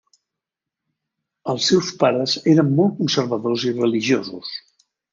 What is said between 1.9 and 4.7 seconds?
pares eren molt conservadors i religiosos.